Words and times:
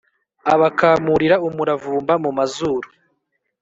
abakamurira 0.53 1.35
umuravumba 1.47 2.13
mu 2.23 2.31
mazuru 2.37 2.87